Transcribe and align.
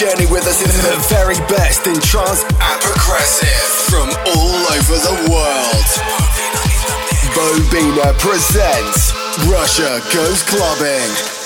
journey 0.00 0.24
with 0.32 0.46
us 0.46 0.62
into 0.62 0.78
the 0.88 0.96
very 1.10 1.36
best 1.46 1.86
in 1.86 2.00
trance 2.00 2.42
and 2.42 2.80
progressive 2.80 3.48
from 3.84 4.08
all 4.08 4.56
over 4.72 4.96
the 4.96 5.28
world. 5.28 5.88
Bo 7.34 7.52
Bobina 7.60 8.18
presents 8.18 9.12
Russia 9.46 10.00
Goes 10.14 10.42
Clubbing. 10.44 11.39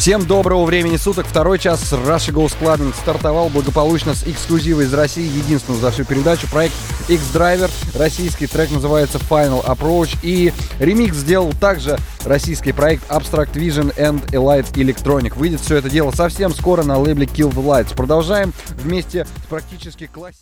Всем 0.00 0.24
доброго 0.24 0.64
времени 0.64 0.96
суток. 0.96 1.26
Второй 1.26 1.58
час 1.58 1.92
Russia 1.92 2.32
Goes 2.32 2.56
Clubbing 2.58 2.94
стартовал 2.96 3.50
благополучно 3.50 4.14
с 4.14 4.22
эксклюзива 4.22 4.80
из 4.80 4.94
России, 4.94 5.26
единственную 5.26 5.78
за 5.78 5.88
вашу 5.88 6.06
передачу. 6.06 6.48
Проект 6.48 6.74
X-Driver, 7.08 7.70
российский 7.98 8.46
трек 8.46 8.70
называется 8.70 9.18
Final 9.18 9.62
Approach. 9.62 10.16
И 10.22 10.54
ремикс 10.78 11.18
сделал 11.18 11.52
также 11.52 11.98
российский 12.24 12.72
проект 12.72 13.06
Abstract 13.10 13.52
Vision 13.52 13.94
and 13.98 14.24
Elite 14.30 14.72
Electronic. 14.72 15.34
Выйдет 15.36 15.60
все 15.60 15.76
это 15.76 15.90
дело 15.90 16.12
совсем 16.12 16.54
скоро 16.54 16.82
на 16.82 16.98
лейбле 16.98 17.26
Kill 17.26 17.52
the 17.52 17.62
Lights. 17.62 17.94
Продолжаем 17.94 18.54
вместе 18.78 19.26
с 19.26 19.48
практически 19.50 20.06
классическим... 20.06 20.38